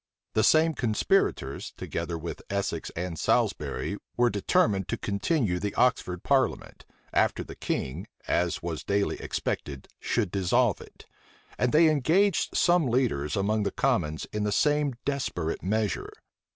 The 0.33 0.43
same 0.43 0.73
conspirators, 0.73 1.73
together 1.77 2.17
with 2.17 2.41
Essex 2.49 2.89
and 2.95 3.19
Salisbury 3.19 3.97
were 4.17 4.31
determined 4.31 4.87
to 4.87 4.97
continue 4.97 5.59
the 5.59 5.75
Oxford 5.75 6.23
parliament, 6.23 6.85
after 7.13 7.43
the 7.43 7.53
king, 7.53 8.07
as 8.27 8.63
was 8.63 8.83
daily 8.83 9.17
expected, 9.21 9.89
should 9.99 10.31
dissolve 10.31 10.81
it; 10.81 11.05
and 11.55 11.71
they 11.71 11.87
engaged 11.87 12.57
some 12.57 12.87
leaders 12.87 13.35
among 13.35 13.61
the 13.61 13.69
commons 13.69 14.25
in 14.33 14.43
the 14.43 14.51
same 14.51 14.95
desperate 15.05 15.61
measure. 15.61 16.11